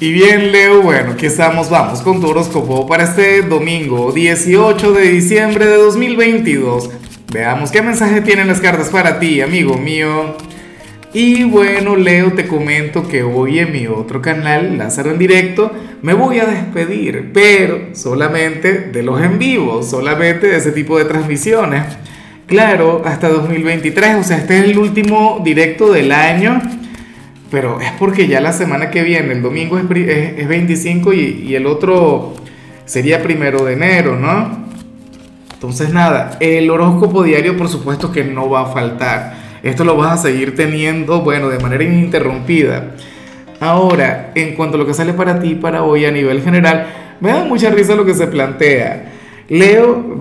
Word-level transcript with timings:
Y 0.00 0.12
bien, 0.12 0.50
Leo, 0.50 0.82
bueno, 0.82 1.12
aquí 1.12 1.26
estamos, 1.26 1.70
vamos 1.70 2.02
con 2.02 2.20
tu 2.20 2.28
horóscopo 2.28 2.84
para 2.84 3.04
este 3.04 3.42
domingo 3.42 4.10
18 4.10 4.92
de 4.92 5.02
diciembre 5.02 5.66
de 5.66 5.76
2022. 5.76 6.90
Veamos 7.32 7.70
qué 7.70 7.80
mensaje 7.80 8.20
tienen 8.20 8.48
las 8.48 8.60
cartas 8.60 8.88
para 8.88 9.20
ti, 9.20 9.40
amigo 9.40 9.78
mío. 9.78 10.36
Y 11.12 11.44
bueno, 11.44 11.94
Leo, 11.94 12.32
te 12.32 12.48
comento 12.48 13.06
que 13.06 13.22
hoy 13.22 13.60
en 13.60 13.70
mi 13.70 13.86
otro 13.86 14.20
canal, 14.20 14.76
Lázaro 14.78 15.12
en 15.12 15.18
directo, 15.18 15.70
me 16.02 16.12
voy 16.12 16.40
a 16.40 16.46
despedir, 16.46 17.30
pero 17.32 17.94
solamente 17.94 18.72
de 18.72 19.02
los 19.04 19.22
en 19.22 19.38
vivo, 19.38 19.84
solamente 19.84 20.48
de 20.48 20.56
ese 20.56 20.72
tipo 20.72 20.98
de 20.98 21.04
transmisiones. 21.04 21.84
Claro, 22.48 23.00
hasta 23.04 23.28
2023, 23.28 24.16
o 24.16 24.24
sea, 24.24 24.38
este 24.38 24.58
es 24.58 24.64
el 24.64 24.76
último 24.76 25.40
directo 25.44 25.92
del 25.92 26.10
año 26.10 26.60
pero 27.54 27.80
es 27.80 27.92
porque 28.00 28.26
ya 28.26 28.40
la 28.40 28.52
semana 28.52 28.90
que 28.90 29.04
viene, 29.04 29.32
el 29.32 29.40
domingo 29.40 29.78
es, 29.78 29.84
es, 29.88 30.48
25 30.48 31.12
y, 31.12 31.44
y, 31.46 31.54
el 31.54 31.66
otro 31.66 32.34
sería 32.84 33.22
primero 33.22 33.64
de 33.64 33.74
enero, 33.74 34.18
¿no? 34.18 34.64
Entonces 35.52 35.92
nada, 35.92 36.36
el 36.40 36.68
horóscopo 36.68 37.22
diario 37.22 37.56
por 37.56 37.68
supuesto 37.68 38.10
que 38.10 38.24
no 38.24 38.50
va 38.50 38.62
a 38.62 38.66
faltar. 38.66 39.34
Esto 39.62 39.84
lo 39.84 39.96
vas 39.96 40.18
a 40.18 40.22
seguir 40.24 40.56
teniendo, 40.56 41.20
bueno, 41.20 41.48
de 41.48 41.60
manera 41.60 41.84
ininterrumpida. 41.84 42.96
Ahora, 43.60 44.32
en 44.34 44.56
cuanto 44.56 44.74
a 44.74 44.80
lo 44.80 44.86
que 44.86 44.92
sale 44.92 45.12
para 45.12 45.38
ti 45.38 45.54
para 45.54 45.84
hoy 45.84 46.06
a 46.06 46.10
nivel 46.10 46.42
general, 46.42 46.88
me 47.20 47.30
da 47.30 47.44
mucha 47.44 47.70
risa 47.70 47.94
lo 47.94 48.04
que 48.04 48.14
se 48.14 48.26
plantea. 48.26 49.12
Leo, 49.48 50.20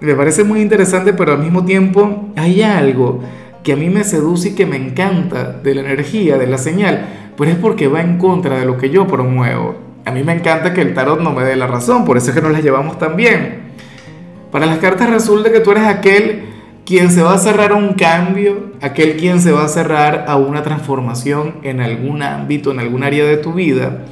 me 0.00 0.14
parece 0.16 0.42
muy 0.42 0.60
interesante, 0.60 1.12
pero 1.12 1.34
al 1.34 1.38
mismo 1.38 1.64
tiempo 1.64 2.30
hay 2.34 2.62
algo 2.62 3.22
que 3.68 3.74
a 3.74 3.76
mí 3.76 3.90
me 3.90 4.02
seduce 4.02 4.48
y 4.48 4.54
que 4.54 4.64
me 4.64 4.78
encanta 4.78 5.52
de 5.52 5.74
la 5.74 5.82
energía, 5.82 6.38
de 6.38 6.46
la 6.46 6.56
señal, 6.56 7.04
pues 7.36 7.50
es 7.50 7.56
porque 7.56 7.86
va 7.86 8.00
en 8.00 8.16
contra 8.16 8.58
de 8.58 8.64
lo 8.64 8.78
que 8.78 8.88
yo 8.88 9.06
promuevo. 9.06 9.76
A 10.06 10.10
mí 10.10 10.22
me 10.22 10.32
encanta 10.32 10.72
que 10.72 10.80
el 10.80 10.94
tarot 10.94 11.20
no 11.20 11.32
me 11.32 11.44
dé 11.44 11.54
la 11.54 11.66
razón, 11.66 12.06
por 12.06 12.16
eso 12.16 12.30
es 12.30 12.34
que 12.34 12.40
nos 12.40 12.50
las 12.50 12.62
llevamos 12.62 12.98
tan 12.98 13.14
bien. 13.14 13.64
Para 14.50 14.64
las 14.64 14.78
cartas 14.78 15.10
resulta 15.10 15.52
que 15.52 15.60
tú 15.60 15.72
eres 15.72 15.84
aquel 15.84 16.44
quien 16.86 17.10
se 17.10 17.20
va 17.20 17.34
a 17.34 17.38
cerrar 17.38 17.72
a 17.72 17.74
un 17.74 17.92
cambio, 17.92 18.72
aquel 18.80 19.18
quien 19.18 19.38
se 19.38 19.52
va 19.52 19.64
a 19.64 19.68
cerrar 19.68 20.24
a 20.28 20.36
una 20.36 20.62
transformación 20.62 21.56
en 21.62 21.82
algún 21.82 22.22
ámbito, 22.22 22.70
en 22.70 22.80
algún 22.80 23.02
área 23.02 23.26
de 23.26 23.36
tu 23.36 23.52
vida. 23.52 24.06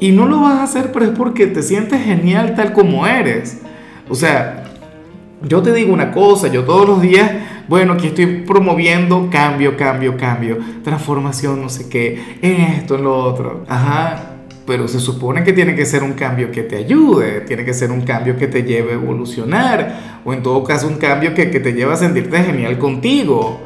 Y 0.00 0.12
no 0.12 0.24
lo 0.24 0.40
vas 0.40 0.60
a 0.60 0.62
hacer, 0.62 0.92
pero 0.92 1.04
es 1.04 1.10
porque 1.10 1.46
te 1.46 1.62
sientes 1.62 2.02
genial 2.02 2.54
tal 2.54 2.72
como 2.72 3.06
eres. 3.06 3.60
O 4.08 4.14
sea, 4.14 4.64
yo 5.42 5.60
te 5.60 5.74
digo 5.74 5.92
una 5.92 6.10
cosa, 6.10 6.48
yo 6.48 6.64
todos 6.64 6.88
los 6.88 7.02
días 7.02 7.30
bueno, 7.72 7.94
aquí 7.94 8.08
estoy 8.08 8.26
promoviendo 8.46 9.30
cambio, 9.30 9.78
cambio, 9.78 10.14
cambio, 10.18 10.58
transformación, 10.84 11.62
no 11.62 11.70
sé 11.70 11.88
qué, 11.88 12.36
en 12.42 12.60
esto, 12.60 12.96
en 12.96 13.04
lo 13.04 13.16
otro. 13.16 13.64
Ajá, 13.66 14.34
pero 14.66 14.86
se 14.88 15.00
supone 15.00 15.42
que 15.42 15.54
tiene 15.54 15.74
que 15.74 15.86
ser 15.86 16.02
un 16.02 16.12
cambio 16.12 16.50
que 16.50 16.64
te 16.64 16.76
ayude, 16.76 17.40
tiene 17.40 17.64
que 17.64 17.72
ser 17.72 17.90
un 17.90 18.02
cambio 18.02 18.36
que 18.36 18.46
te 18.46 18.64
lleve 18.64 18.90
a 18.90 18.94
evolucionar, 18.96 20.20
o 20.22 20.34
en 20.34 20.42
todo 20.42 20.62
caso 20.64 20.86
un 20.86 20.96
cambio 20.96 21.32
que, 21.32 21.46
te 21.46 21.72
lleve 21.72 21.90
a 21.94 21.96
sentirte 21.96 22.42
genial 22.44 22.78
contigo, 22.78 23.62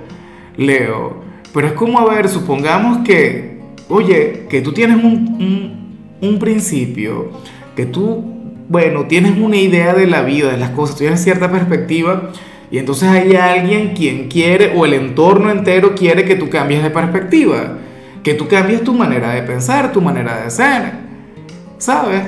Leo. 0.57 1.25
Pero 1.53 1.67
es 1.67 1.73
como, 1.73 1.99
a 1.99 2.15
ver, 2.15 2.29
supongamos 2.29 2.99
que, 2.99 3.59
oye, 3.89 4.47
que 4.49 4.61
tú 4.61 4.73
tienes 4.73 5.03
un, 5.03 5.99
un 6.21 6.39
principio, 6.39 7.33
que 7.75 7.87
tú, 7.87 8.25
bueno, 8.69 9.07
tienes 9.07 9.37
una 9.37 9.57
idea 9.57 9.95
de 9.95 10.07
la 10.07 10.23
vida, 10.23 10.53
de 10.53 10.59
las 10.59 10.71
cosas, 10.71 10.97
tienes 10.97 11.25
cierta 11.25 11.51
perspectiva, 11.51 12.31
y 12.71 12.79
entonces 12.79 13.09
hay 13.09 13.37
alguien 13.37 13.95
quien 13.95 14.29
quiere, 14.29 14.73
o 14.77 14.85
el 14.85 14.95
entorno 14.95 15.51
entero 15.51 15.95
quiere 15.95 16.25
que 16.25 16.35
tú 16.35 16.49
cambies 16.49 16.83
de 16.83 16.91
perspectiva, 16.91 17.79
que 18.23 18.35
tú 18.35 18.49
cambies 18.49 18.83
tu 18.83 18.93
manera 18.93 19.33
de 19.33 19.43
pensar, 19.43 19.93
tu 19.93 20.01
manera 20.01 20.43
de 20.43 20.51
ser. 20.51 20.93
¿Sabes? 21.79 22.23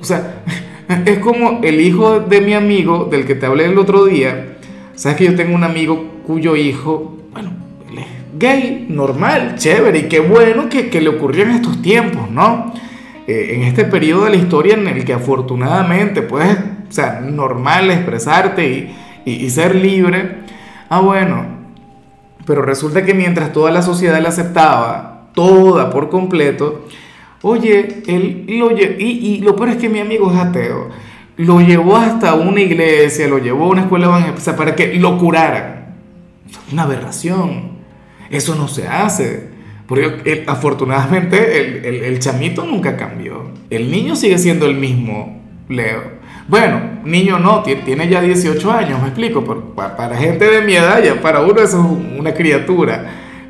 O 0.00 0.04
sea, 0.04 0.42
es 1.04 1.18
como 1.18 1.60
el 1.62 1.80
hijo 1.80 2.20
de 2.20 2.40
mi 2.40 2.54
amigo, 2.54 3.06
del 3.10 3.24
que 3.24 3.36
te 3.36 3.46
hablé 3.46 3.66
el 3.66 3.78
otro 3.78 4.06
día. 4.06 4.56
Sabes 4.94 5.18
que 5.18 5.24
yo 5.26 5.36
tengo 5.36 5.54
un 5.54 5.62
amigo 5.62 6.22
cuyo 6.26 6.56
hijo, 6.56 7.16
bueno, 7.32 7.50
él 7.88 7.98
es 7.98 8.06
gay, 8.38 8.86
normal, 8.88 9.54
chévere, 9.56 10.00
y 10.00 10.02
qué 10.04 10.20
bueno 10.20 10.68
que, 10.68 10.88
que 10.88 11.00
le 11.00 11.10
ocurrió 11.10 11.44
en 11.44 11.50
estos 11.50 11.80
tiempos, 11.80 12.28
¿no? 12.30 12.72
Eh, 13.28 13.56
en 13.56 13.62
este 13.62 13.84
periodo 13.84 14.24
de 14.24 14.30
la 14.30 14.36
historia 14.36 14.74
en 14.74 14.86
el 14.86 15.04
que 15.04 15.12
afortunadamente 15.12 16.22
puedes, 16.22 16.56
o 16.56 16.92
sea, 16.92 17.20
normal 17.20 17.90
expresarte 17.90 18.68
y 18.68 18.96
y, 19.26 19.50
ser 19.50 19.74
libre. 19.74 20.38
Ah, 20.88 21.00
bueno, 21.00 21.44
pero 22.46 22.62
resulta 22.62 23.04
que 23.04 23.12
mientras 23.12 23.52
toda 23.52 23.70
la 23.70 23.82
sociedad 23.82 24.22
la 24.22 24.30
aceptaba, 24.30 25.28
toda 25.34 25.90
por 25.90 26.08
completo, 26.08 26.86
oye, 27.42 28.02
él 28.06 28.46
lo 28.48 28.70
y, 28.72 29.02
y 29.02 29.38
lo 29.40 29.56
peor 29.56 29.70
es 29.70 29.76
que 29.76 29.88
mi 29.88 29.98
amigo 29.98 30.32
es 30.32 30.38
ateo, 30.38 30.88
lo 31.36 31.60
llevó 31.60 31.96
hasta 31.96 32.34
una 32.34 32.60
iglesia, 32.60 33.28
lo 33.28 33.38
llevó 33.38 33.64
a 33.64 33.68
una 33.68 33.82
escuela 33.82 34.06
evangélica 34.06 34.56
para 34.56 34.74
que 34.74 34.94
lo 34.94 35.18
curaran. 35.18 35.96
Una 36.72 36.84
aberración. 36.84 37.76
Eso 38.30 38.54
no 38.54 38.68
se 38.68 38.88
hace. 38.88 39.48
Porque 39.86 40.44
afortunadamente 40.46 41.60
el, 41.60 41.84
el, 41.84 42.04
el 42.04 42.18
chamito 42.18 42.64
nunca 42.64 42.96
cambió. 42.96 43.50
El 43.70 43.90
niño 43.90 44.16
sigue 44.16 44.38
siendo 44.38 44.66
el 44.66 44.76
mismo, 44.76 45.42
Leo. 45.68 46.16
Bueno, 46.48 46.95
niño 47.06 47.38
no, 47.38 47.62
tiene 47.62 48.08
ya 48.08 48.20
18 48.20 48.72
años, 48.72 49.00
me 49.00 49.08
explico, 49.08 49.44
para 49.74 50.16
gente 50.16 50.44
de 50.50 50.62
mi 50.62 50.74
edad, 50.74 51.02
ya 51.02 51.20
para 51.20 51.40
uno 51.40 51.60
eso 51.60 51.78
es 51.80 52.18
una 52.18 52.34
criatura. 52.34 53.04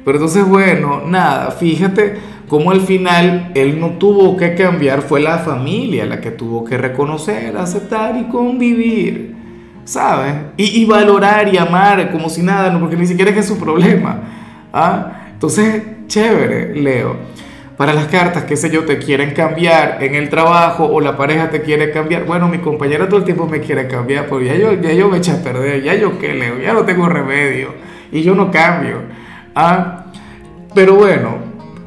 Pero 0.04 0.18
entonces, 0.18 0.46
bueno, 0.46 1.02
nada, 1.06 1.50
fíjate 1.50 2.18
cómo 2.48 2.70
al 2.70 2.82
final 2.82 3.50
él 3.54 3.80
no 3.80 3.92
tuvo 3.92 4.36
que 4.36 4.54
cambiar, 4.54 5.02
fue 5.02 5.20
la 5.20 5.38
familia 5.38 6.06
la 6.06 6.20
que 6.20 6.30
tuvo 6.30 6.64
que 6.64 6.78
reconocer, 6.78 7.56
aceptar 7.56 8.16
y 8.16 8.24
convivir, 8.24 9.34
¿sabes? 9.84 10.34
Y, 10.56 10.82
y 10.82 10.84
valorar 10.84 11.52
y 11.52 11.56
amar 11.56 12.12
como 12.12 12.28
si 12.28 12.42
nada, 12.42 12.70
no, 12.70 12.78
porque 12.78 12.96
ni 12.96 13.06
siquiera 13.06 13.30
es 13.30 13.34
que 13.34 13.40
es 13.40 13.48
su 13.48 13.58
problema. 13.58 14.20
¿ah? 14.72 15.28
Entonces, 15.32 15.82
chévere, 16.06 16.74
Leo 16.76 17.16
para 17.76 17.92
las 17.92 18.06
cartas, 18.06 18.44
qué 18.44 18.56
sé 18.56 18.70
yo, 18.70 18.84
te 18.84 18.98
quieren 18.98 19.34
cambiar 19.34 20.02
en 20.02 20.14
el 20.14 20.30
trabajo 20.30 20.86
o 20.86 21.00
la 21.00 21.16
pareja 21.16 21.50
te 21.50 21.60
quiere 21.60 21.90
cambiar. 21.90 22.24
Bueno, 22.24 22.48
mi 22.48 22.58
compañera 22.58 23.06
todo 23.08 23.18
el 23.18 23.24
tiempo 23.24 23.46
me 23.46 23.60
quiere 23.60 23.86
cambiar, 23.86 24.26
porque 24.28 24.46
ya 24.46 24.54
yo, 24.54 24.72
ya 24.74 24.92
yo 24.92 25.08
me 25.08 25.18
eché 25.18 25.32
a 25.32 25.42
perder, 25.42 25.82
ya 25.82 25.94
yo 25.94 26.18
qué 26.18 26.32
leo, 26.32 26.58
ya 26.58 26.72
no 26.72 26.84
tengo 26.84 27.08
remedio 27.08 27.74
y 28.10 28.22
yo 28.22 28.34
no 28.34 28.50
cambio. 28.50 29.02
Ah, 29.54 30.06
pero 30.74 30.94
bueno, 30.94 31.38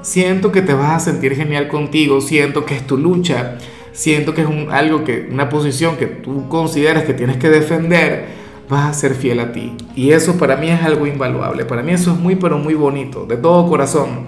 siento 0.02 0.52
que 0.52 0.62
te 0.62 0.74
vas 0.74 0.92
a 0.92 1.00
sentir 1.00 1.36
genial 1.36 1.68
contigo, 1.68 2.22
siento 2.22 2.66
que 2.66 2.76
es 2.76 2.86
tu 2.86 2.98
lucha, 2.98 3.58
siento 3.92 4.36
que 4.36 4.42
es 4.42 4.48
un, 4.48 4.68
algo 4.72 5.04
que, 5.04 5.28
una 5.32 5.50
posición 5.50 5.98
que 5.98 6.06
tú 6.06 6.48
consideras 6.50 7.04
que 7.04 7.14
tienes 7.14 7.38
que 7.38 7.50
defender, 7.50 8.26
vas 8.70 8.90
a 8.90 8.94
ser 8.94 9.16
fiel 9.16 9.40
a 9.40 9.52
ti. 9.52 9.76
Y 9.96 10.12
eso 10.12 10.38
para 10.38 10.56
mí 10.56 10.70
es 10.70 10.84
algo 10.84 11.08
invaluable, 11.08 11.66
para 11.66 11.82
mí 11.82 11.94
eso 11.94 12.12
es 12.12 12.20
muy, 12.20 12.36
pero 12.36 12.60
muy 12.60 12.76
bonito, 12.76 13.26
de 13.26 13.38
todo 13.38 13.68
corazón. 13.68 14.28